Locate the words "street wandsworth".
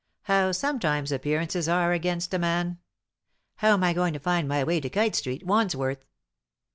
5.15-6.05